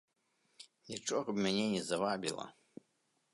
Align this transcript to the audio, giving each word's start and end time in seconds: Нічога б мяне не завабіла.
Нічога 0.91 1.27
б 1.35 1.43
мяне 1.43 1.65
не 1.75 1.83
завабіла. 1.91 2.45